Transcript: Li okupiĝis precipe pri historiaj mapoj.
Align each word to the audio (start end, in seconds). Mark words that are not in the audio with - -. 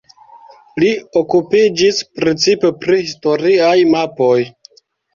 Li 0.83 0.89
okupiĝis 1.21 2.01
precipe 2.17 2.75
pri 2.83 3.01
historiaj 3.05 3.79
mapoj. 3.95 4.37